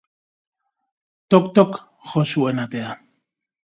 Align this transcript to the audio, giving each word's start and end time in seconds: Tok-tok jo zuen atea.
Tok-tok 1.29 1.79
jo 2.09 2.27
zuen 2.35 2.67
atea. 2.67 3.01